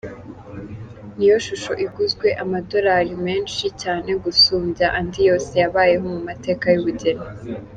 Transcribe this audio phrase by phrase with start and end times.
[1.17, 7.25] Niyo shusho iguzwe amadolari menshi cyane gusumbya andi yose yabayeho mu mateka y’ubugeni.